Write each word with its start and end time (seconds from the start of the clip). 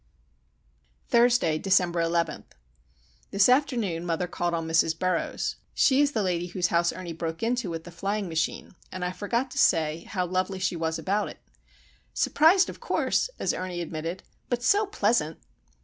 Thursday, 1.09 1.59
December 1.59 2.01
11. 2.01 2.45
This 3.29 3.47
afternoon 3.47 4.03
mother 4.03 4.25
called 4.25 4.55
on 4.55 4.67
Mrs. 4.67 4.97
Burroughs. 4.97 5.57
She 5.75 6.01
is 6.01 6.13
the 6.13 6.23
lady 6.23 6.47
whose 6.47 6.69
house 6.73 6.91
Ernie 6.91 7.13
broke 7.13 7.43
into 7.43 7.69
with 7.69 7.83
the 7.83 7.91
flying 7.91 8.27
machine, 8.27 8.73
and 8.91 9.05
I 9.05 9.11
forgot 9.11 9.51
to 9.51 9.59
say 9.59 10.05
how 10.05 10.25
lovely 10.25 10.57
she 10.57 10.75
was 10.75 10.97
about 10.97 11.29
it. 11.29 11.37
"Surprised, 12.15 12.67
of 12.67 12.79
course," 12.79 13.29
as 13.37 13.53
Ernie 13.53 13.79
admitted, 13.79 14.23
"but 14.49 14.63
so 14.63 14.87
pleasant." 14.87 15.37